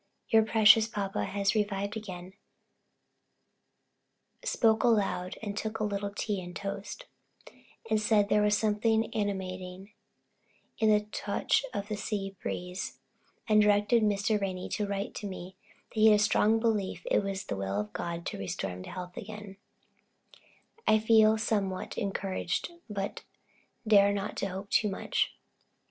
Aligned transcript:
Your 0.29 0.43
precious 0.43 0.87
papa 0.87 1.25
has 1.25 1.53
revived 1.53 1.95
again 1.95 2.33
spoke 4.43 4.83
aloud 4.83 5.37
took 5.55 5.79
a 5.79 5.83
little 5.83 6.09
tea 6.09 6.41
and 6.41 6.55
toast 6.55 7.05
said 7.97 8.27
there 8.27 8.41
was 8.41 8.57
something 8.57 9.13
animating 9.13 9.93
in 10.79 10.89
the 10.89 11.01
touch 11.11 11.63
of 11.71 11.87
the 11.87 11.97
sea 11.97 12.35
breeze, 12.41 12.97
and 13.47 13.61
directed 13.61 14.01
Mr. 14.01 14.41
Ranney 14.41 14.69
to 14.69 14.87
write 14.87 15.13
to 15.13 15.27
me 15.27 15.55
that 15.89 15.99
he 15.99 16.07
had 16.07 16.15
a 16.19 16.23
strong 16.23 16.59
belief 16.59 17.05
it 17.11 17.23
was 17.23 17.43
the 17.43 17.55
will 17.55 17.79
of 17.79 17.93
God 17.93 18.25
to 18.25 18.39
restore 18.39 18.71
him 18.71 18.79
again 18.79 18.83
to 18.85 18.89
health. 18.89 19.57
I 20.87 20.97
feel 20.97 21.37
somewhat 21.37 21.95
encouraged, 21.95 22.71
but 22.89 23.23
dare 23.87 24.11
not 24.11 24.39
hope 24.39 24.71
too 24.71 24.89
much. 24.89 25.35